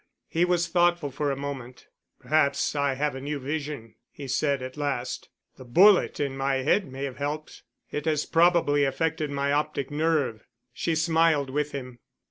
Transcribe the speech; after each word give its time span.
He 0.27 0.45
was 0.45 0.67
thoughtful 0.67 1.11
for 1.11 1.29
a 1.29 1.35
moment. 1.37 1.85
"Perhaps 2.19 2.75
I 2.75 2.95
have 2.95 3.13
a 3.13 3.21
new 3.21 3.37
vision," 3.37 3.93
he 4.09 4.27
said 4.27 4.63
at 4.63 4.75
last. 4.75 5.29
"The 5.57 5.63
bullet 5.63 6.19
in 6.19 6.35
my 6.35 6.63
head 6.63 6.87
may 6.91 7.03
have 7.03 7.17
helped. 7.17 7.61
It 7.91 8.05
has 8.05 8.25
probably 8.25 8.83
affected 8.83 9.29
my 9.29 9.51
optic 9.51 9.91
nerve." 9.91 10.47
She 10.73 10.95
smiled 10.95 11.51
with 11.51 11.71
him. 11.73 11.99